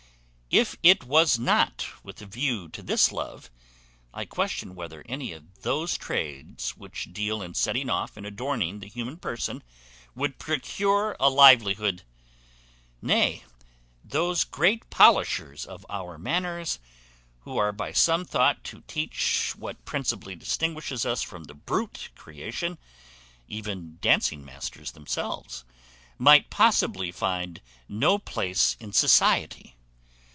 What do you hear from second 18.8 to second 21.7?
teach what principally distinguishes us from the